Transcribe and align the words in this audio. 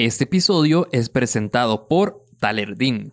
Este 0.00 0.24
episodio 0.24 0.88
es 0.92 1.10
presentado 1.10 1.86
por 1.86 2.24
Talerdin. 2.38 3.10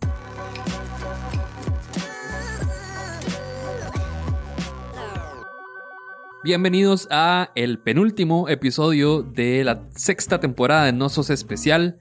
Bienvenidos 6.42 7.06
a 7.10 7.50
el 7.56 7.78
penúltimo 7.78 8.48
episodio 8.48 9.22
de 9.22 9.64
la 9.64 9.82
sexta 9.94 10.40
temporada 10.40 10.86
de 10.86 10.94
No 10.94 11.10
Sos 11.10 11.28
Especial. 11.28 11.98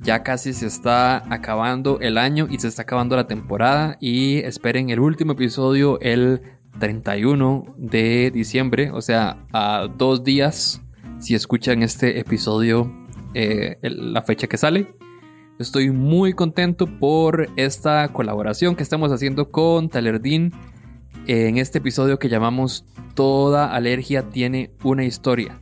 Ya 0.00 0.24
casi 0.24 0.52
se 0.52 0.66
está 0.66 1.18
acabando 1.32 2.00
el 2.00 2.18
año 2.18 2.48
y 2.50 2.58
se 2.58 2.66
está 2.66 2.82
acabando 2.82 3.14
la 3.14 3.28
temporada 3.28 3.98
y 4.00 4.38
esperen 4.38 4.90
el 4.90 4.98
último 4.98 5.34
episodio 5.34 6.00
el 6.00 6.42
31 6.80 7.76
de 7.76 8.32
diciembre, 8.32 8.90
o 8.90 9.00
sea, 9.00 9.36
a 9.52 9.86
dos 9.96 10.24
días 10.24 10.80
si 11.20 11.36
escuchan 11.36 11.84
este 11.84 12.18
episodio 12.18 12.92
eh, 13.34 13.78
la 13.82 14.22
fecha 14.22 14.46
que 14.46 14.56
sale. 14.56 14.88
Estoy 15.58 15.90
muy 15.90 16.34
contento 16.34 16.86
por 16.86 17.48
esta 17.56 18.08
colaboración 18.12 18.76
que 18.76 18.82
estamos 18.82 19.10
haciendo 19.10 19.50
con 19.50 19.88
Talerdin 19.88 20.52
en 21.26 21.58
este 21.58 21.78
episodio 21.78 22.18
que 22.18 22.28
llamamos 22.28 22.84
Toda 23.14 23.74
alergia 23.74 24.22
tiene 24.30 24.70
una 24.84 25.04
historia. 25.04 25.58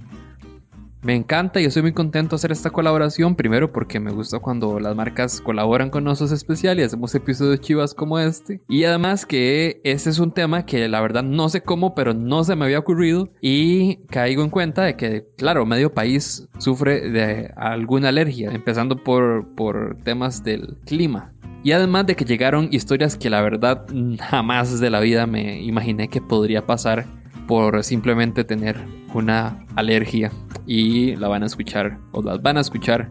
Me 1.07 1.15
encanta 1.15 1.61
y 1.61 1.65
estoy 1.67 1.83
muy 1.83 1.93
contento 1.93 2.31
de 2.31 2.41
hacer 2.41 2.51
esta 2.51 2.71
colaboración. 2.71 3.37
Primero 3.37 3.71
porque 3.73 4.01
me 4.01 4.11
gusta 4.11 4.41
cuando 4.41 4.81
las 4.81 4.97
marcas 4.97 5.41
colaboran 5.41 5.89
con 5.89 6.03
nosotros 6.03 6.33
especial 6.33 6.81
y 6.81 6.83
hacemos 6.83 7.15
episodios 7.15 7.61
chivas 7.61 7.95
como 7.95 8.19
este. 8.19 8.61
Y 8.69 8.83
además 8.83 9.25
que 9.25 9.81
este 9.85 10.11
es 10.11 10.19
un 10.19 10.33
tema 10.33 10.67
que 10.67 10.89
la 10.89 11.01
verdad 11.01 11.23
no 11.23 11.49
sé 11.49 11.61
cómo, 11.61 11.95
pero 11.95 12.13
no 12.13 12.43
se 12.43 12.57
me 12.57 12.65
había 12.65 12.81
ocurrido. 12.81 13.31
Y 13.41 13.99
caigo 14.07 14.43
en 14.43 14.51
cuenta 14.51 14.83
de 14.83 14.97
que, 14.97 15.29
claro, 15.37 15.65
medio 15.65 15.95
país 15.95 16.49
sufre 16.59 17.09
de 17.09 17.53
alguna 17.55 18.09
alergia, 18.09 18.51
empezando 18.51 19.05
por, 19.05 19.55
por 19.55 19.99
temas 20.03 20.43
del 20.43 20.77
clima. 20.87 21.35
Y 21.63 21.71
además 21.71 22.07
de 22.07 22.17
que 22.17 22.25
llegaron 22.25 22.67
historias 22.73 23.17
que 23.17 23.31
la 23.31 23.43
verdad 23.43 23.87
jamás 24.19 24.81
de 24.81 24.91
la 24.91 24.99
vida 24.99 25.29
me 25.29 25.63
imaginé 25.63 26.09
que 26.09 26.21
podría 26.21 26.67
pasar 26.67 27.07
por 27.47 27.85
simplemente 27.85 28.43
tener 28.43 28.77
una 29.15 29.65
alergia 29.77 30.33
y 30.67 31.17
la 31.17 31.29
van 31.29 31.43
a 31.43 31.47
escuchar 31.47 31.99
o 32.13 32.23
las 32.23 32.43
van 32.43 32.59
a 32.59 32.61
escuchar 32.61 33.11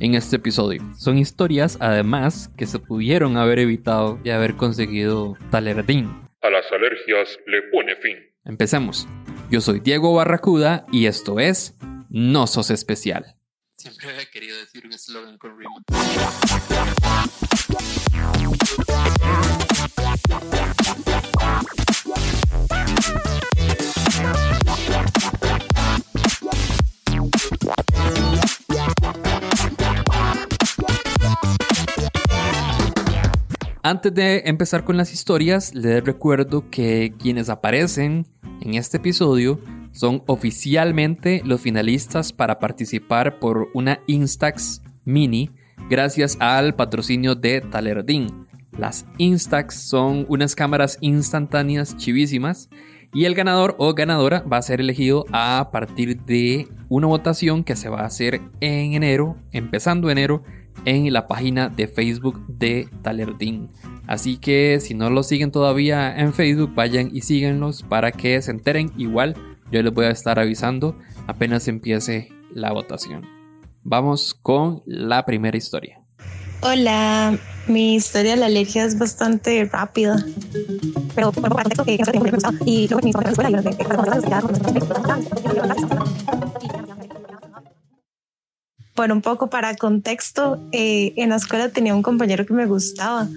en 0.00 0.14
este 0.14 0.36
episodio. 0.36 0.82
Son 0.96 1.18
historias 1.18 1.76
además 1.80 2.50
que 2.56 2.66
se 2.66 2.78
pudieron 2.78 3.36
haber 3.36 3.58
evitado 3.58 4.18
y 4.24 4.30
haber 4.30 4.56
conseguido 4.56 5.36
Talerdín. 5.50 6.06
A 6.40 6.50
las 6.50 6.70
alergias 6.72 7.38
le 7.46 7.62
pone 7.72 7.96
fin. 7.96 8.16
Empecemos. 8.44 9.08
Yo 9.50 9.60
soy 9.60 9.80
Diego 9.80 10.14
Barracuda 10.14 10.86
y 10.92 11.06
esto 11.06 11.40
es 11.40 11.74
No 12.08 12.46
Sos 12.46 12.70
Especial. 12.70 13.34
Siempre 13.76 14.10
había 14.10 14.24
querido 14.26 14.56
decir 14.58 14.84
un 14.86 14.92
eslogan 14.92 15.38
con 15.38 15.56
rima. 15.58 15.70
Antes 33.88 34.12
de 34.12 34.42
empezar 34.44 34.84
con 34.84 34.98
las 34.98 35.14
historias, 35.14 35.74
les 35.74 36.04
recuerdo 36.04 36.68
que 36.68 37.14
quienes 37.18 37.48
aparecen 37.48 38.26
en 38.60 38.74
este 38.74 38.98
episodio 38.98 39.60
son 39.92 40.22
oficialmente 40.26 41.40
los 41.42 41.62
finalistas 41.62 42.34
para 42.34 42.58
participar 42.58 43.38
por 43.38 43.68
una 43.72 44.00
Instax 44.06 44.82
Mini 45.06 45.52
gracias 45.88 46.36
al 46.38 46.74
patrocinio 46.74 47.34
de 47.34 47.62
Talerdin. 47.62 48.46
Las 48.76 49.06
Instax 49.16 49.76
son 49.76 50.26
unas 50.28 50.54
cámaras 50.54 50.98
instantáneas 51.00 51.96
chivísimas 51.96 52.68
y 53.14 53.24
el 53.24 53.34
ganador 53.34 53.74
o 53.78 53.94
ganadora 53.94 54.40
va 54.40 54.58
a 54.58 54.62
ser 54.62 54.82
elegido 54.82 55.24
a 55.32 55.70
partir 55.72 56.20
de 56.24 56.68
una 56.90 57.06
votación 57.06 57.64
que 57.64 57.74
se 57.74 57.88
va 57.88 58.00
a 58.00 58.06
hacer 58.06 58.42
en 58.60 58.92
enero, 58.92 59.38
empezando 59.50 60.10
enero, 60.10 60.42
en 60.84 61.12
la 61.12 61.26
página 61.26 61.68
de 61.68 61.88
Facebook 61.88 62.44
de 62.46 62.88
Talerdin. 63.02 63.68
Así 64.06 64.38
que 64.38 64.80
si 64.80 64.94
no 64.94 65.10
lo 65.10 65.22
siguen 65.22 65.52
todavía 65.52 66.16
en 66.18 66.32
Facebook, 66.32 66.74
vayan 66.74 67.10
y 67.12 67.20
síguenlos 67.20 67.82
para 67.82 68.10
que 68.12 68.40
se 68.40 68.50
enteren. 68.50 68.92
Igual 68.96 69.34
yo 69.70 69.82
les 69.82 69.92
voy 69.92 70.06
a 70.06 70.10
estar 70.10 70.38
avisando 70.38 70.96
apenas 71.26 71.68
empiece 71.68 72.32
la 72.52 72.72
votación. 72.72 73.26
Vamos 73.82 74.34
con 74.34 74.82
la 74.86 75.24
primera 75.24 75.56
historia. 75.56 76.00
Hola, 76.60 77.38
mi 77.68 77.94
historia 77.94 78.32
de 78.32 78.38
la 78.38 78.46
alergia 78.46 78.84
es 78.84 78.98
bastante 78.98 79.64
rápida. 79.66 80.16
Pero 81.14 81.30
por 81.32 81.54
que 81.84 81.92
y 82.64 82.88
mi 83.02 83.10
escuela 83.10 83.62
Bueno, 88.98 89.14
un 89.14 89.22
poco 89.22 89.46
para 89.46 89.76
contexto, 89.76 90.58
eh, 90.72 91.12
en 91.14 91.28
la 91.28 91.36
escuela 91.36 91.68
tenía 91.68 91.94
un 91.94 92.02
compañero 92.02 92.44
que 92.44 92.52
me 92.52 92.66
gustaba 92.66 93.28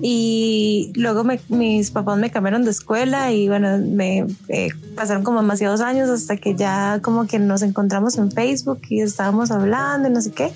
y 0.00 0.90
luego 0.94 1.22
mis 1.50 1.90
papás 1.90 2.16
me 2.16 2.30
cambiaron 2.30 2.64
de 2.64 2.70
escuela 2.70 3.30
y 3.30 3.46
bueno, 3.46 3.76
me 3.76 4.24
eh, 4.48 4.70
pasaron 4.96 5.22
como 5.22 5.42
demasiados 5.42 5.82
años 5.82 6.08
hasta 6.08 6.38
que 6.38 6.54
ya 6.54 7.00
como 7.02 7.26
que 7.26 7.38
nos 7.38 7.60
encontramos 7.60 8.16
en 8.16 8.32
Facebook 8.32 8.80
y 8.88 9.02
estábamos 9.02 9.50
hablando 9.50 10.08
y 10.08 10.12
no 10.12 10.22
sé 10.22 10.30
qué. 10.30 10.50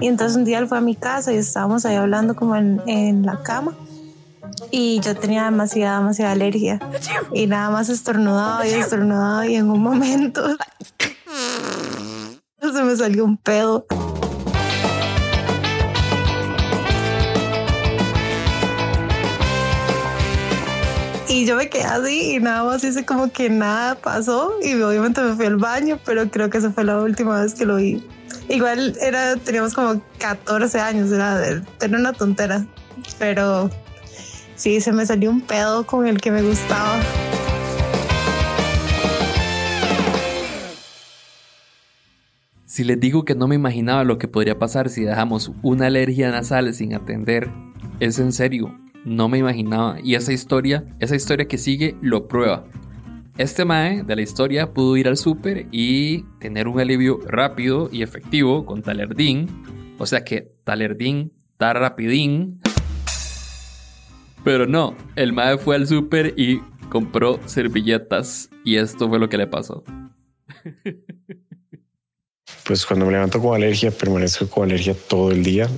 Y 0.00 0.06
entonces 0.06 0.38
un 0.38 0.46
día 0.46 0.60
él 0.60 0.66
fue 0.66 0.78
a 0.78 0.80
mi 0.80 0.96
casa 0.96 1.30
y 1.30 1.36
estábamos 1.36 1.84
ahí 1.84 1.96
hablando 1.96 2.34
como 2.34 2.56
en, 2.56 2.80
en 2.86 3.26
la 3.26 3.42
cama. 3.42 3.74
Y 4.70 4.98
yo 5.00 5.14
tenía 5.14 5.44
demasiada, 5.44 5.98
demasiada 5.98 6.32
alergia. 6.32 6.80
Y 7.34 7.46
nada 7.46 7.68
más 7.68 7.90
estornudaba 7.90 8.66
y 8.66 8.70
estornudaba 8.72 9.46
y 9.46 9.56
en 9.56 9.70
un 9.70 9.82
momento 9.82 10.42
me 12.94 12.98
salió 12.98 13.24
un 13.24 13.36
pedo. 13.36 13.86
Y 21.28 21.44
yo 21.44 21.56
me 21.56 21.68
quedé 21.68 21.82
así 21.82 22.36
y 22.36 22.38
nada 22.38 22.62
más 22.62 22.84
hice 22.84 23.04
como 23.04 23.32
que 23.32 23.50
nada 23.50 23.96
pasó 23.96 24.54
y 24.62 24.80
obviamente 24.80 25.20
me 25.22 25.34
fui 25.34 25.46
al 25.46 25.56
baño, 25.56 25.98
pero 26.04 26.30
creo 26.30 26.48
que 26.48 26.58
esa 26.58 26.70
fue 26.70 26.84
la 26.84 27.00
última 27.00 27.42
vez 27.42 27.54
que 27.54 27.64
lo 27.64 27.76
vi. 27.76 28.06
Igual 28.48 28.96
era, 29.00 29.34
teníamos 29.36 29.74
como 29.74 30.00
14 30.18 30.80
años, 30.80 31.10
era, 31.10 31.44
era 31.44 31.98
una 31.98 32.12
tontera, 32.12 32.64
pero 33.18 33.70
sí, 34.54 34.80
se 34.80 34.92
me 34.92 35.04
salió 35.04 35.30
un 35.30 35.40
pedo 35.40 35.84
con 35.84 36.06
el 36.06 36.20
que 36.20 36.30
me 36.30 36.42
gustaba. 36.42 37.00
Si 42.74 42.82
les 42.82 42.98
digo 42.98 43.24
que 43.24 43.36
no 43.36 43.46
me 43.46 43.54
imaginaba 43.54 44.02
lo 44.02 44.18
que 44.18 44.26
podría 44.26 44.58
pasar 44.58 44.88
si 44.88 45.04
dejamos 45.04 45.52
una 45.62 45.86
alergia 45.86 46.32
nasal 46.32 46.74
sin 46.74 46.92
atender, 46.92 47.48
es 48.00 48.18
en 48.18 48.32
serio, 48.32 48.76
no 49.04 49.28
me 49.28 49.38
imaginaba. 49.38 49.98
Y 50.02 50.16
esa 50.16 50.32
historia, 50.32 50.84
esa 50.98 51.14
historia 51.14 51.46
que 51.46 51.56
sigue, 51.56 51.94
lo 52.00 52.26
prueba. 52.26 52.66
Este 53.38 53.64
Mae 53.64 54.02
de 54.02 54.16
la 54.16 54.22
historia 54.22 54.72
pudo 54.72 54.96
ir 54.96 55.06
al 55.06 55.16
súper 55.16 55.68
y 55.70 56.24
tener 56.40 56.66
un 56.66 56.80
alivio 56.80 57.20
rápido 57.28 57.88
y 57.92 58.02
efectivo 58.02 58.66
con 58.66 58.82
Talerdín. 58.82 59.46
O 59.98 60.04
sea 60.06 60.24
que 60.24 60.52
Talerdín 60.64 61.30
está 61.52 61.74
rapidín. 61.74 62.58
Pero 64.42 64.66
no, 64.66 64.96
el 65.14 65.32
Mae 65.32 65.58
fue 65.58 65.76
al 65.76 65.86
súper 65.86 66.34
y 66.36 66.58
compró 66.88 67.38
servilletas. 67.46 68.50
Y 68.64 68.78
esto 68.78 69.08
fue 69.08 69.20
lo 69.20 69.28
que 69.28 69.38
le 69.38 69.46
pasó. 69.46 69.84
Pues 72.64 72.86
cuando 72.86 73.06
me 73.06 73.12
levanto 73.12 73.40
con 73.40 73.54
alergia, 73.54 73.90
permanezco 73.90 74.48
con 74.48 74.64
alergia 74.64 74.94
todo 75.08 75.30
el 75.30 75.42
día. 75.42 75.68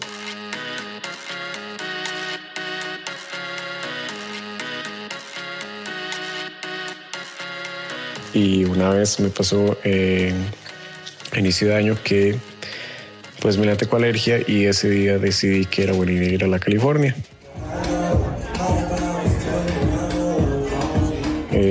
y 8.36 8.64
una 8.64 8.90
vez 8.90 9.18
me 9.18 9.30
pasó 9.30 9.78
en 9.82 10.34
inicio 11.34 11.68
de 11.68 11.76
año 11.76 11.96
que 12.04 12.36
pues 13.40 13.56
me 13.56 13.64
levanté 13.64 13.86
con 13.86 14.02
alergia 14.02 14.40
y 14.46 14.66
ese 14.66 14.90
día 14.90 15.18
decidí 15.18 15.64
que 15.64 15.84
era 15.84 15.94
idea 16.12 16.32
ir 16.32 16.44
a 16.44 16.46
la 16.46 16.58
California. 16.58 17.16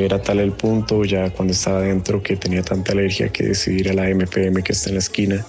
Era 0.06 0.22
tal 0.22 0.40
el 0.40 0.52
punto 0.52 1.04
ya 1.04 1.32
cuando 1.32 1.52
estaba 1.52 1.80
adentro 1.80 2.22
que 2.22 2.36
tenía 2.36 2.62
tanta 2.62 2.92
alergia 2.92 3.30
que 3.30 3.44
decidí 3.44 3.80
ir 3.80 3.90
a 3.90 3.94
la 3.94 4.04
MPM 4.08 4.62
que 4.62 4.72
está 4.72 4.90
en 4.90 4.96
la 4.96 5.00
esquina 5.00 5.44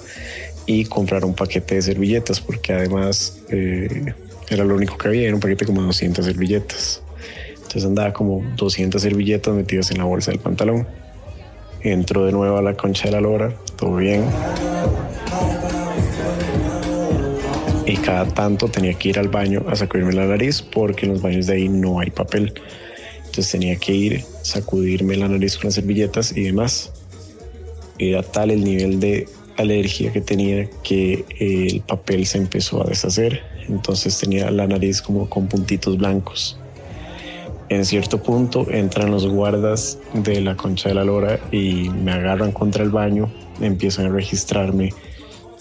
y 0.64 0.86
comprar 0.86 1.26
un 1.26 1.34
paquete 1.34 1.74
de 1.74 1.82
servilletas 1.82 2.40
porque 2.40 2.72
además 2.72 3.38
eh, 3.50 4.14
era 4.48 4.64
lo 4.64 4.74
único 4.74 4.96
que 4.96 5.08
había, 5.08 5.26
era 5.26 5.34
un 5.34 5.42
paquete 5.42 5.66
como 5.66 5.82
200 5.82 6.24
servilletas. 6.24 7.02
Entonces 7.54 7.84
andaba 7.84 8.14
como 8.14 8.42
200 8.56 9.02
servilletas 9.02 9.54
metidas 9.54 9.90
en 9.90 9.98
la 9.98 10.04
bolsa 10.04 10.30
del 10.30 10.40
pantalón. 10.40 10.88
Entro 11.82 12.24
de 12.24 12.32
nuevo 12.32 12.56
a 12.56 12.62
la 12.62 12.72
concha 12.78 13.08
de 13.08 13.10
la 13.10 13.20
lora, 13.20 13.54
todo 13.76 13.96
bien. 13.96 14.24
Y 17.84 17.94
cada 17.98 18.26
tanto 18.28 18.68
tenía 18.68 18.94
que 18.94 19.10
ir 19.10 19.18
al 19.18 19.28
baño 19.28 19.66
a 19.68 19.76
sacudirme 19.76 20.14
la 20.14 20.24
nariz 20.24 20.62
porque 20.62 21.04
en 21.04 21.12
los 21.12 21.20
baños 21.20 21.46
de 21.46 21.52
ahí 21.52 21.68
no 21.68 22.00
hay 22.00 22.08
papel. 22.08 22.54
Entonces 23.36 23.52
tenía 23.52 23.76
que 23.76 23.92
ir, 23.92 24.24
sacudirme 24.40 25.14
la 25.14 25.28
nariz 25.28 25.56
con 25.56 25.64
las 25.64 25.74
servilletas 25.74 26.34
y 26.34 26.44
demás. 26.44 26.90
Era 27.98 28.22
tal 28.22 28.50
el 28.50 28.64
nivel 28.64 28.98
de 28.98 29.28
alergia 29.58 30.10
que 30.10 30.22
tenía 30.22 30.70
que 30.82 31.26
el 31.38 31.82
papel 31.82 32.24
se 32.24 32.38
empezó 32.38 32.82
a 32.82 32.86
deshacer. 32.86 33.42
Entonces 33.68 34.18
tenía 34.18 34.50
la 34.50 34.66
nariz 34.66 35.02
como 35.02 35.28
con 35.28 35.48
puntitos 35.48 35.98
blancos. 35.98 36.58
En 37.68 37.84
cierto 37.84 38.22
punto 38.22 38.70
entran 38.70 39.10
los 39.10 39.26
guardas 39.26 39.98
de 40.14 40.40
la 40.40 40.56
concha 40.56 40.88
de 40.88 40.94
la 40.94 41.04
lora 41.04 41.38
y 41.52 41.90
me 41.90 42.12
agarran 42.12 42.52
contra 42.52 42.84
el 42.84 42.90
baño, 42.90 43.30
empiezan 43.60 44.06
a 44.06 44.08
registrarme 44.08 44.94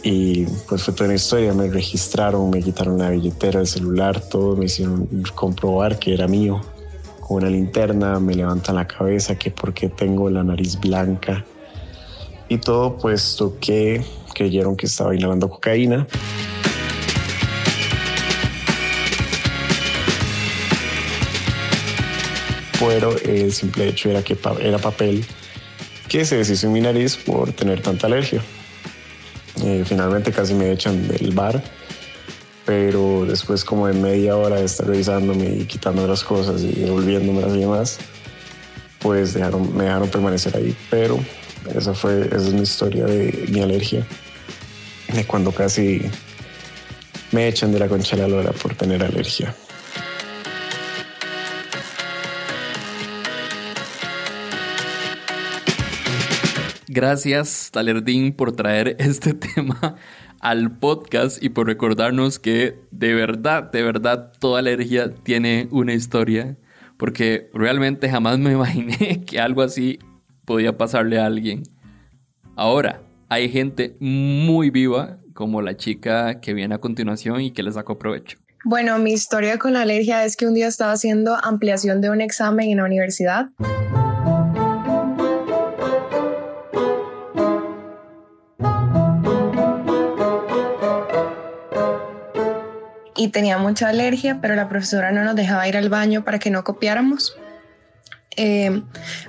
y 0.02 0.46
pues 0.70 0.82
fue 0.82 0.94
toda 0.94 1.08
una 1.08 1.16
historia, 1.16 1.54
me 1.54 1.68
registraron, 1.68 2.50
me 2.52 2.62
quitaron 2.62 3.00
la 3.00 3.10
billetera, 3.10 3.60
el 3.60 3.68
celular, 3.68 4.22
todo, 4.22 4.56
me 4.56 4.68
hicieron 4.68 5.10
comprobar 5.36 6.00
que 6.00 6.14
era 6.14 6.26
mío. 6.26 6.62
Una 7.28 7.50
linterna 7.50 8.20
me 8.20 8.36
levantan 8.36 8.76
la 8.76 8.88
cabeza 8.88 9.38
que 9.38 9.52
porque 9.52 9.90
tengo 9.90 10.30
la 10.30 10.44
nariz 10.44 10.80
blanca 10.80 11.44
y 12.50 12.58
todo 12.58 12.98
puesto 12.98 13.58
que 13.60 14.04
creyeron 14.34 14.76
que 14.76 14.86
estaba 14.86 15.16
inhalando 15.16 15.50
cocaína. 15.50 16.08
pero 22.80 23.18
el 23.18 23.52
simple 23.52 23.88
hecho 23.88 24.10
era 24.10 24.22
que 24.22 24.38
era 24.62 24.78
papel 24.78 25.26
que 26.08 26.24
se 26.26 26.38
deshizo 26.38 26.68
en 26.68 26.74
mi 26.74 26.82
nariz 26.82 27.18
por 27.18 27.52
tener 27.52 27.82
tanta 27.82 28.08
alergia. 28.08 28.42
Eh, 29.64 29.84
finalmente 29.86 30.32
casi 30.32 30.54
me 30.54 30.72
echan 30.72 31.08
del 31.08 31.34
bar, 31.34 31.64
pero 32.66 33.26
después 33.26 33.64
como 33.64 33.88
de 33.88 33.94
media 33.94 34.36
hora 34.36 34.58
de 34.58 34.66
estar 34.66 34.88
revisándome 34.88 35.46
y 35.46 35.66
quitando 35.66 36.08
las 36.08 36.24
cosas 36.24 36.62
y 36.64 36.72
devolviéndome 36.72 37.42
las 37.42 37.54
demás, 37.54 38.00
pues 39.00 39.36
me 39.36 39.84
dejaron 39.84 40.10
permanecer 40.10 40.58
ahí. 40.58 40.76
Pero 40.90 41.20
esa 41.76 41.94
fue 41.94 42.22
esa 42.28 42.36
es 42.38 42.54
mi 42.54 42.62
historia 42.62 43.06
de 43.06 43.46
mi 43.50 43.62
alergia, 43.62 44.06
de 45.14 45.26
cuando 45.26 45.52
casi 45.52 46.02
me 47.32 47.48
echan 47.48 47.72
de 47.72 47.80
la 47.80 47.88
concha 47.88 48.16
de 48.16 48.24
la 48.24 48.28
lora 48.28 48.52
por 48.52 48.76
tener 48.76 49.04
alergia. 49.04 49.56
Gracias, 56.96 57.72
Talerdín, 57.74 58.32
por 58.32 58.54
traer 58.54 58.96
este 59.00 59.34
tema 59.34 59.98
al 60.40 60.78
podcast 60.78 61.44
y 61.44 61.50
por 61.50 61.68
recordarnos 61.68 62.40
que 62.40 62.80
de 62.90 63.14
verdad, 63.14 63.70
de 63.70 63.84
verdad, 63.84 64.32
toda 64.40 64.60
alergia 64.60 65.14
tiene 65.14 65.68
una 65.72 65.94
historia, 65.94 66.56
porque 66.96 67.50
realmente 67.54 68.10
jamás 68.10 68.40
me 68.40 68.52
imaginé 68.54 69.26
que 69.26 69.42
algo 69.42 69.62
así 69.62 70.00
podía 70.46 70.78
pasarle 70.78 71.20
a 71.20 71.26
alguien. 71.26 71.64
Ahora, 72.56 73.02
hay 73.28 73.50
gente 73.50 73.98
muy 74.00 74.70
viva, 74.70 75.18
como 75.34 75.62
la 75.62 75.76
chica 75.76 76.40
que 76.40 76.54
viene 76.54 76.76
a 76.76 76.78
continuación 76.78 77.42
y 77.42 77.52
que 77.52 77.62
le 77.62 77.74
sacó 77.74 78.00
provecho. 78.00 78.38
Bueno, 78.64 78.98
mi 79.00 79.12
historia 79.12 79.60
con 79.60 79.74
la 79.74 79.82
alergia 79.82 80.24
es 80.24 80.38
que 80.38 80.48
un 80.48 80.54
día 80.54 80.70
estaba 80.70 80.94
haciendo 80.94 81.36
ampliación 81.44 82.00
de 82.00 82.10
un 82.10 82.22
examen 82.22 82.70
en 82.70 82.78
la 82.78 82.86
universidad. 82.86 83.50
Y 93.16 93.30
tenía 93.30 93.58
mucha 93.58 93.90
alergia, 93.90 94.40
pero 94.42 94.56
la 94.56 94.70
profesora 94.70 95.12
no 95.12 95.24
nos 95.24 95.36
dejaba 95.36 95.68
ir 95.68 95.78
al 95.78 95.90
baño 95.90 96.24
para 96.24 96.40
que 96.40 96.50
no 96.50 96.64
copiáramos. 96.64 97.36
Eh, 98.38 98.82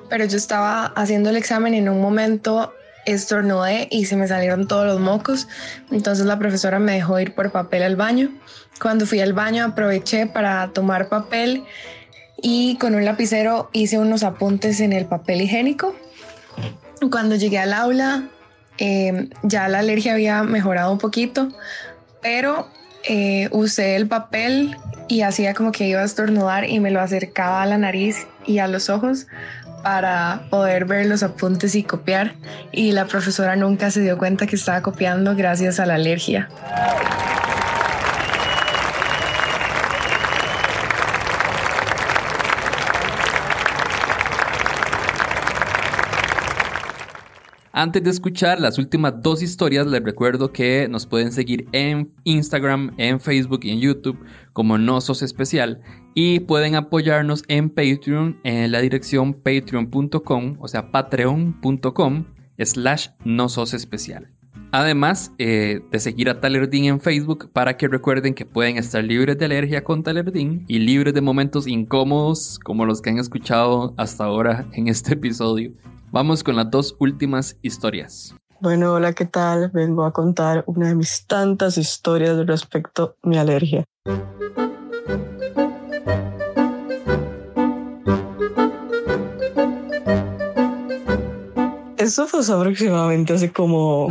pero 0.08 0.24
yo 0.24 0.36
estaba 0.36 0.86
haciendo 0.86 1.30
el 1.30 1.36
examen 1.36 1.74
y 1.74 1.78
en 1.78 1.88
un 1.88 2.00
momento 2.00 2.72
estornudé 3.04 3.86
y 3.90 4.06
se 4.06 4.16
me 4.16 4.26
salieron 4.26 4.66
todos 4.66 4.86
los 4.86 5.00
mocos. 5.00 5.48
Entonces 5.90 6.26
la 6.26 6.38
profesora 6.38 6.78
me 6.78 6.92
dejó 6.92 7.18
ir 7.20 7.34
por 7.34 7.52
papel 7.52 7.82
al 7.82 7.96
baño. 7.96 8.30
Cuando 8.80 9.06
fui 9.06 9.20
al 9.20 9.32
baño 9.32 9.64
aproveché 9.64 10.26
para 10.26 10.68
tomar 10.72 11.08
papel 11.08 11.64
y 12.42 12.76
con 12.78 12.94
un 12.94 13.04
lapicero 13.04 13.70
hice 13.72 13.98
unos 13.98 14.24
apuntes 14.24 14.80
en 14.80 14.92
el 14.92 15.06
papel 15.06 15.40
higiénico. 15.40 15.94
Cuando 17.10 17.36
llegué 17.36 17.58
al 17.58 17.72
aula 17.72 18.28
eh, 18.78 19.30
ya 19.42 19.68
la 19.68 19.78
alergia 19.78 20.12
había 20.12 20.42
mejorado 20.42 20.92
un 20.92 20.98
poquito, 20.98 21.48
pero 22.20 22.68
eh, 23.08 23.48
usé 23.52 23.96
el 23.96 24.08
papel 24.08 24.76
y 25.08 25.22
hacía 25.22 25.54
como 25.54 25.72
que 25.72 25.86
iba 25.86 26.00
a 26.00 26.04
estornudar 26.04 26.68
y 26.68 26.80
me 26.80 26.90
lo 26.90 27.00
acercaba 27.00 27.62
a 27.62 27.66
la 27.66 27.78
nariz 27.78 28.26
y 28.46 28.58
a 28.58 28.68
los 28.68 28.90
ojos 28.90 29.26
para 29.82 30.42
poder 30.50 30.84
ver 30.84 31.06
los 31.06 31.22
apuntes 31.22 31.76
y 31.76 31.84
copiar. 31.84 32.34
Y 32.72 32.92
la 32.92 33.06
profesora 33.06 33.54
nunca 33.54 33.90
se 33.90 34.00
dio 34.00 34.18
cuenta 34.18 34.46
que 34.46 34.56
estaba 34.56 34.82
copiando 34.82 35.36
gracias 35.36 35.78
a 35.78 35.86
la 35.86 35.94
alergia. 35.94 36.48
Antes 47.78 48.02
de 48.02 48.08
escuchar 48.08 48.58
las 48.58 48.78
últimas 48.78 49.20
dos 49.20 49.42
historias, 49.42 49.86
les 49.86 50.02
recuerdo 50.02 50.50
que 50.50 50.88
nos 50.88 51.04
pueden 51.04 51.30
seguir 51.30 51.68
en 51.72 52.10
Instagram, 52.24 52.94
en 52.96 53.20
Facebook 53.20 53.60
y 53.64 53.70
en 53.70 53.80
YouTube 53.80 54.18
como 54.54 54.78
No 54.78 55.02
Sos 55.02 55.20
Especial 55.20 55.82
y 56.14 56.40
pueden 56.40 56.74
apoyarnos 56.74 57.42
en 57.48 57.68
Patreon 57.68 58.40
en 58.44 58.72
la 58.72 58.80
dirección 58.80 59.34
patreon.com, 59.34 60.56
o 60.58 60.68
sea, 60.68 60.90
patreon.com 60.90 62.24
slash 62.58 63.08
No 63.26 63.44
Especial. 63.44 64.32
Además 64.72 65.32
eh, 65.36 65.82
de 65.90 66.00
seguir 66.00 66.30
a 66.30 66.40
Talerdin 66.40 66.86
en 66.86 67.00
Facebook 67.00 67.50
para 67.52 67.76
que 67.76 67.88
recuerden 67.88 68.32
que 68.32 68.46
pueden 68.46 68.78
estar 68.78 69.04
libres 69.04 69.36
de 69.36 69.44
alergia 69.44 69.84
con 69.84 70.02
Talerdin 70.02 70.64
y 70.66 70.78
libres 70.78 71.12
de 71.12 71.20
momentos 71.20 71.66
incómodos 71.66 72.58
como 72.58 72.86
los 72.86 73.02
que 73.02 73.10
han 73.10 73.18
escuchado 73.18 73.92
hasta 73.98 74.24
ahora 74.24 74.66
en 74.72 74.88
este 74.88 75.12
episodio. 75.12 75.74
Vamos 76.16 76.42
con 76.42 76.56
las 76.56 76.70
dos 76.70 76.96
últimas 76.98 77.58
historias. 77.60 78.34
Bueno, 78.60 78.94
hola, 78.94 79.12
¿qué 79.12 79.26
tal? 79.26 79.70
Vengo 79.74 80.02
a 80.02 80.14
contar 80.14 80.64
una 80.66 80.88
de 80.88 80.94
mis 80.94 81.26
tantas 81.26 81.76
historias 81.76 82.46
respecto 82.46 83.16
a 83.22 83.28
mi 83.28 83.36
alergia. 83.36 83.84
Esto 91.98 92.26
fue 92.26 92.40
aproximadamente 92.40 93.34
hace 93.34 93.52
como 93.52 94.08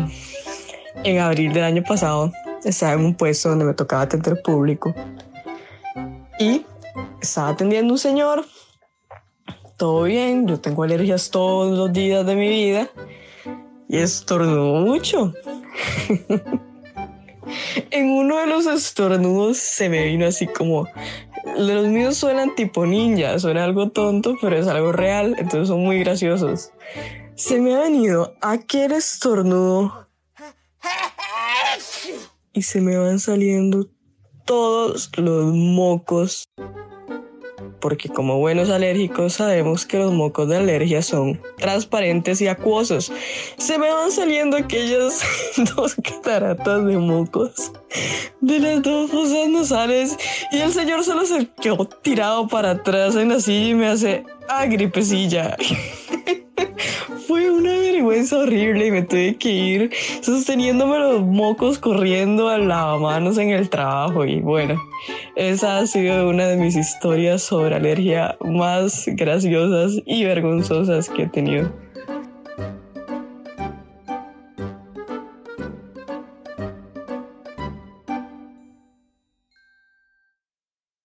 en 1.04 1.18
abril 1.18 1.54
del 1.54 1.64
año 1.64 1.82
pasado. 1.82 2.32
Estaba 2.64 2.94
en 2.94 3.00
un 3.00 3.16
puesto 3.16 3.50
donde 3.50 3.66
me 3.66 3.74
tocaba 3.74 4.04
atender 4.04 4.40
público 4.44 4.94
y 6.40 6.64
estaba 7.20 7.50
atendiendo 7.50 7.94
un 7.94 7.98
señor 7.98 8.46
todo 9.77 10.03
bien, 10.03 10.48
yo 10.48 10.60
tengo 10.60 10.84
alergias 10.84 11.29
todos 11.29 11.77
los 11.77 11.91
días 11.91 12.25
de 12.25 12.36
mi 12.36 12.48
vida 12.48 12.89
y 13.88 13.98
estornudo 13.98 14.82
mucho. 14.82 15.34
en 17.91 18.10
uno 18.10 18.39
de 18.39 18.48
los 18.48 18.65
estornudos 18.65 19.58
se 19.58 19.89
me 19.89 20.05
vino 20.05 20.25
así 20.25 20.48
como 20.48 20.88
los 21.58 21.88
míos 21.88 22.17
suenan 22.17 22.55
tipo 22.55 22.86
ninja, 22.86 23.38
suena 23.39 23.63
algo 23.63 23.89
tonto, 23.89 24.36
pero 24.41 24.58
es 24.58 24.67
algo 24.67 24.91
real, 24.91 25.36
entonces 25.38 25.67
son 25.67 25.82
muy 25.82 26.00
graciosos. 26.00 26.72
Se 27.36 27.60
me 27.60 27.75
ha 27.75 27.79
venido 27.79 28.34
aquel 28.41 28.94
estornudo 28.94 30.08
y 32.53 32.62
se 32.62 32.82
me 32.82 32.98
van 32.98 33.20
saliendo 33.20 33.88
todos 34.46 35.12
los 35.17 35.53
mocos 35.53 36.46
porque 37.86 38.10
como 38.10 38.39
buenos 38.39 38.72
alérgicos 38.72 39.34
sabemos 39.34 39.86
que 39.86 40.00
los 40.00 40.12
mocos 40.12 40.50
de 40.50 40.58
alergia 40.58 41.04
son 41.04 41.39
transparentes 41.60 42.42
y 42.42 42.48
acuosos. 42.48 43.12
Se 43.60 43.77
me 43.77 43.92
van 43.92 44.12
saliendo 44.12 44.58
aquellas 44.58 45.22
dos 45.75 45.94
cataratas 45.94 46.84
de 46.84 46.98
mocos 46.98 47.72
de 48.42 48.58
las 48.58 48.82
dos 48.82 49.12
fosas 49.12 49.50
nasales 49.50 50.18
y 50.51 50.62
el 50.62 50.74
señor 50.74 51.04
solo 51.04 51.27
se 51.27 51.48
quedó 51.62 51.86
tirado 51.86 52.48
para 52.48 52.72
atrás 52.72 53.15
en 53.18 53.30
la 53.30 53.39
silla 53.39 53.70
y 53.70 53.75
me 53.75 53.88
hace, 53.88 54.24
ah, 54.50 54.65
gripecilla. 54.65 55.56
Fue 57.27 57.51
una 57.51 57.72
vergüenza 57.96 58.40
horrible 58.40 58.88
y 58.88 58.92
me 58.92 59.04
tuve 59.04 59.38
que 59.38 59.50
ir 59.50 59.90
sosteniéndome 60.22 61.00
los 61.00 61.22
mocos 61.22 61.80
corriendo 61.80 62.50
al 62.50 62.68
lavamanos 62.68 63.38
en 63.38 63.50
el 63.50 63.70
trabajo. 63.70 64.25
Y 64.25 64.42
bueno, 64.42 64.82
esa 65.36 65.80
ha 65.80 65.88
sido 65.88 66.30
una 66.30 66.48
de 66.48 66.58
mis 66.58 66.75
historias 66.75 67.42
sobre 67.44 67.75
alergia 67.75 68.38
más 68.42 69.06
graciosas 69.08 70.02
y 70.06 70.25
vergonzosas 70.25 71.10
que 71.10 71.24
he 71.24 71.28
tenido. 71.28 71.72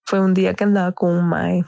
Fue 0.04 0.20
un 0.20 0.34
día 0.34 0.54
que 0.54 0.64
andaba 0.64 0.90
con 0.90 1.10
un 1.10 1.28
mae. 1.28 1.64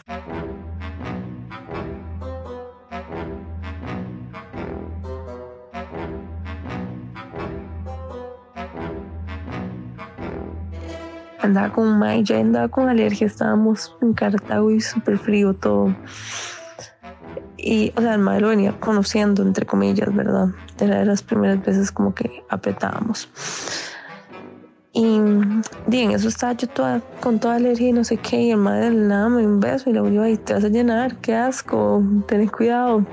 Andaba 11.42 11.72
con 11.72 11.86
un 11.86 11.98
mae, 11.98 12.22
yo 12.22 12.38
andaba 12.38 12.68
con 12.68 12.88
alergia, 12.88 13.26
estábamos 13.26 13.94
en 14.00 14.12
Cartago 14.14 14.70
y 14.70 14.80
súper 14.80 15.18
frío 15.18 15.54
todo. 15.54 15.94
Y, 17.56 17.92
o 17.96 18.00
sea, 18.00 18.14
el 18.14 18.20
mae 18.20 18.40
lo 18.40 18.48
venía 18.48 18.78
conociendo, 18.80 19.42
entre 19.42 19.66
comillas, 19.66 20.14
¿verdad? 20.14 20.48
Era 20.80 20.98
de 20.98 21.04
las 21.04 21.22
primeras 21.22 21.64
veces 21.64 21.92
como 21.92 22.14
que 22.14 22.42
apretábamos. 22.48 23.28
Y 24.94 25.18
bien, 25.86 26.10
eso 26.10 26.28
estaba 26.28 26.52
yo 26.52 26.68
toda, 26.68 27.00
con 27.22 27.38
toda 27.38 27.54
alergia 27.54 27.88
y 27.88 27.92
no 27.92 28.04
sé 28.04 28.18
qué. 28.18 28.42
Y 28.42 28.50
el 28.50 28.58
madre 28.58 28.90
del 28.90 29.08
nada 29.08 29.30
me 29.30 29.46
un 29.46 29.58
beso 29.58 29.88
y 29.88 29.94
le 29.94 30.02
dijo, 30.02 30.22
ay, 30.22 30.36
te 30.36 30.52
vas 30.52 30.64
a 30.64 30.68
llenar, 30.68 31.16
qué 31.16 31.34
asco, 31.34 32.02
ten 32.26 32.46
cuidado. 32.48 33.06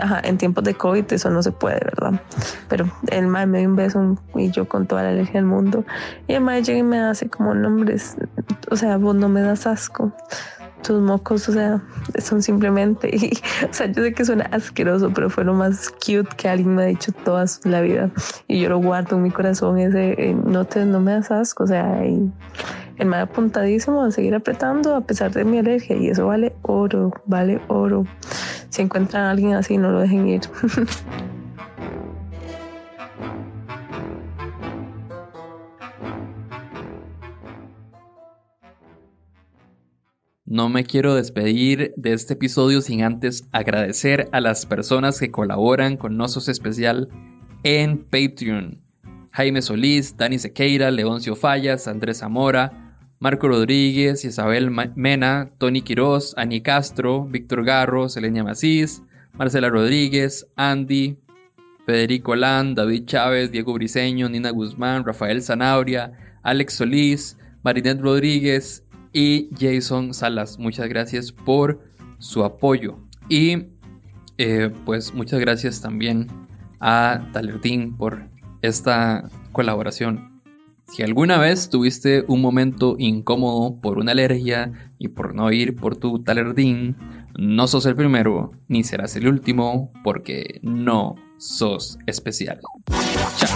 Ajá, 0.00 0.22
en 0.24 0.38
tiempos 0.38 0.64
de 0.64 0.72
COVID 0.72 1.04
eso 1.12 1.28
no 1.28 1.42
se 1.42 1.52
puede, 1.52 1.80
¿verdad? 1.84 2.22
Pero 2.68 2.90
el 3.08 3.26
madre 3.26 3.46
me 3.46 3.58
dio 3.58 3.68
un 3.68 3.76
beso 3.76 4.16
y 4.34 4.50
yo 4.50 4.66
con 4.66 4.86
toda 4.86 5.02
la 5.02 5.10
alergia 5.10 5.34
del 5.34 5.44
mundo. 5.44 5.84
Y 6.26 6.32
el 6.32 6.40
madre 6.40 6.62
llega 6.62 6.78
y 6.78 6.82
me 6.82 7.00
hace 7.00 7.28
como 7.28 7.54
nombres, 7.54 8.16
o 8.70 8.76
sea, 8.76 8.96
vos 8.96 9.14
no 9.14 9.28
me 9.28 9.42
das 9.42 9.66
asco 9.66 10.12
tus 10.82 11.00
mocos, 11.00 11.48
o 11.48 11.52
sea, 11.52 11.82
son 12.18 12.42
simplemente, 12.42 13.10
o 13.70 13.72
sea, 13.72 13.86
yo 13.86 14.02
sé 14.02 14.12
que 14.12 14.24
suena 14.24 14.44
asqueroso, 14.52 15.10
pero 15.12 15.30
fue 15.30 15.44
lo 15.44 15.54
más 15.54 15.90
cute 15.90 16.28
que 16.36 16.48
alguien 16.48 16.74
me 16.74 16.82
ha 16.82 16.86
dicho 16.86 17.12
toda 17.12 17.44
la 17.64 17.80
vida. 17.80 18.10
Y 18.48 18.60
yo 18.60 18.68
lo 18.68 18.78
guardo 18.78 19.16
en 19.16 19.22
mi 19.22 19.30
corazón, 19.30 19.78
ese, 19.78 20.12
eh, 20.12 20.34
no, 20.34 20.64
te, 20.64 20.84
no 20.84 21.00
me 21.00 21.12
das 21.12 21.30
asco, 21.30 21.64
o 21.64 21.66
sea, 21.66 22.04
y 22.06 22.30
me 23.04 23.16
ha 23.16 23.22
apuntadísimo 23.22 24.02
a 24.02 24.10
seguir 24.10 24.34
apretando 24.34 24.96
a 24.96 25.02
pesar 25.02 25.32
de 25.32 25.44
mi 25.44 25.58
alergia 25.58 25.96
y 25.96 26.08
eso 26.08 26.26
vale 26.26 26.54
oro, 26.62 27.12
vale 27.26 27.60
oro. 27.68 28.06
Si 28.70 28.82
encuentran 28.82 29.24
a 29.24 29.30
alguien 29.30 29.54
así, 29.54 29.76
no 29.76 29.90
lo 29.90 30.00
dejen 30.00 30.28
ir. 30.28 30.40
No 40.48 40.68
me 40.68 40.84
quiero 40.84 41.16
despedir 41.16 41.92
de 41.96 42.12
este 42.12 42.34
episodio 42.34 42.80
sin 42.80 43.02
antes 43.02 43.48
agradecer 43.50 44.28
a 44.30 44.40
las 44.40 44.64
personas 44.64 45.18
que 45.18 45.32
colaboran 45.32 45.96
con 45.96 46.16
Nosos 46.16 46.48
Especial 46.48 47.08
en 47.64 48.04
Patreon. 48.04 48.80
Jaime 49.32 49.60
Solís, 49.60 50.16
Dani 50.16 50.38
Sequeira, 50.38 50.92
Leoncio 50.92 51.34
Fallas, 51.34 51.88
Andrés 51.88 52.18
Zamora, 52.18 52.94
Marco 53.18 53.48
Rodríguez, 53.48 54.24
Isabel 54.24 54.70
Mena, 54.94 55.50
Tony 55.58 55.82
Quiroz, 55.82 56.32
Ani 56.36 56.60
Castro, 56.60 57.24
Víctor 57.24 57.64
Garro, 57.64 58.08
Selenia 58.08 58.44
Macís, 58.44 59.02
Marcela 59.32 59.68
Rodríguez, 59.68 60.46
Andy, 60.54 61.18
Federico 61.86 62.36
Lan, 62.36 62.76
David 62.76 63.04
Chávez, 63.06 63.50
Diego 63.50 63.72
Briseño, 63.72 64.28
Nina 64.28 64.50
Guzmán, 64.50 65.04
Rafael 65.04 65.42
Zanabria, 65.42 66.12
Alex 66.44 66.74
Solís, 66.74 67.36
Marinet 67.64 68.00
Rodríguez, 68.00 68.85
y 69.16 69.48
Jason 69.58 70.12
Salas. 70.12 70.58
Muchas 70.58 70.90
gracias 70.90 71.32
por 71.32 71.80
su 72.18 72.44
apoyo. 72.44 72.98
Y 73.30 73.68
eh, 74.36 74.70
pues 74.84 75.14
muchas 75.14 75.40
gracias 75.40 75.80
también 75.80 76.26
a 76.80 77.26
Talerdín 77.32 77.96
por 77.96 78.28
esta 78.60 79.30
colaboración. 79.52 80.42
Si 80.92 81.02
alguna 81.02 81.38
vez 81.38 81.70
tuviste 81.70 82.24
un 82.28 82.42
momento 82.42 82.96
incómodo 82.98 83.80
por 83.80 83.98
una 83.98 84.12
alergia 84.12 84.72
y 84.98 85.08
por 85.08 85.34
no 85.34 85.50
ir 85.50 85.76
por 85.76 85.96
tu 85.96 86.22
Talerdín, 86.22 86.94
no 87.38 87.68
sos 87.68 87.86
el 87.86 87.96
primero 87.96 88.50
ni 88.68 88.84
serás 88.84 89.16
el 89.16 89.28
último 89.28 89.92
porque 90.04 90.60
no 90.62 91.14
sos 91.38 91.98
especial. 92.06 92.60
Chao. 93.38 93.55